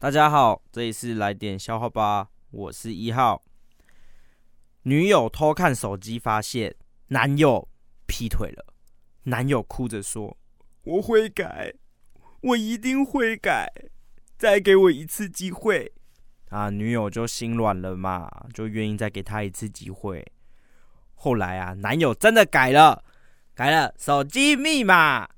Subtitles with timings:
[0.00, 3.42] 大家好，这里是来点笑话吧，我是一号。
[4.84, 6.74] 女友偷看手机，发现
[7.08, 7.68] 男友
[8.06, 8.72] 劈腿了，
[9.24, 10.38] 男友哭着说
[10.84, 11.74] ：“我会改，
[12.40, 13.70] 我一定会改，
[14.38, 15.92] 再给我一次机会。”
[16.48, 20.26] 啊，女友就心软了嘛，就愿意再给他一次机会。
[21.12, 23.04] 后来啊，男友真的改了，
[23.54, 25.28] 改了手机密码。